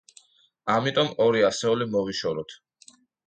ამიტომ 0.75 1.11
ორი 1.27 1.45
ასეული 1.51 1.89
მოვიშოროთ. 1.97 2.57